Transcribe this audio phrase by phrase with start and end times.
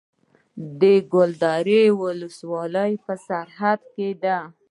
[0.81, 0.81] د
[1.11, 1.67] کلدار
[2.01, 4.37] ولسوالۍ په سرحد کې ده